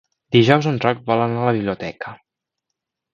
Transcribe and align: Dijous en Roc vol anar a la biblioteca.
Dijous 0.35 0.69
en 0.71 0.79
Roc 0.85 1.03
vol 1.11 1.21
anar 1.27 1.43
a 1.43 1.47
la 1.49 1.53
biblioteca. 1.57 2.15